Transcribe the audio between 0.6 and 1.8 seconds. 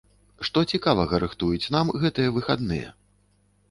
цікавага рыхтуюць